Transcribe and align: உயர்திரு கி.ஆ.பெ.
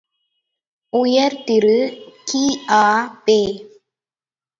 உயர்திரு 0.93 1.75
கி.ஆ.பெ. 2.25 3.37